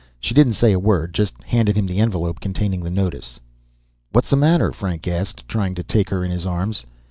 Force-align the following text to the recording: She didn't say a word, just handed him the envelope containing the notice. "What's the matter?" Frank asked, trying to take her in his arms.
She 0.19 0.33
didn't 0.33 0.53
say 0.53 0.71
a 0.71 0.79
word, 0.79 1.13
just 1.13 1.35
handed 1.45 1.77
him 1.77 1.85
the 1.85 1.99
envelope 1.99 2.39
containing 2.39 2.79
the 2.83 2.89
notice. 2.89 3.39
"What's 4.11 4.31
the 4.31 4.35
matter?" 4.35 4.71
Frank 4.71 5.07
asked, 5.07 5.47
trying 5.47 5.75
to 5.75 5.83
take 5.83 6.09
her 6.09 6.23
in 6.25 6.31
his 6.31 6.43
arms. 6.43 6.85